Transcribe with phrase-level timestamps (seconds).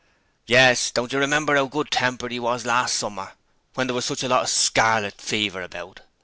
[0.47, 3.33] 'Yes: don't you remember 'ow good tempered 'e was last summer
[3.75, 5.99] when there was such a lot of Scarlet Fever about?'